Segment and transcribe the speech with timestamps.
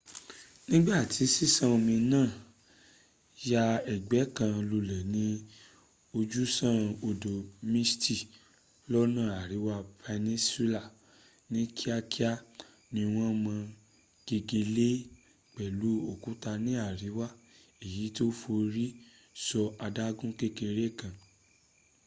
[0.69, 1.93] nigbati sisan omi
[3.51, 5.25] ya egbe kan lule ni
[6.19, 7.33] ojusan odo
[7.71, 8.19] mystic
[8.91, 10.81] lona ariwa peninsula,
[11.51, 12.31] ni kiakia
[12.93, 13.55] ni won mo
[14.27, 14.89] gegele
[15.53, 17.27] pelu okuta ni ariwa
[17.85, 18.85] eyiti o fori
[19.45, 21.15] so adagun kekere kan